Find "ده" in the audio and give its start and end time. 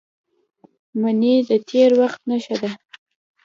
2.61-2.71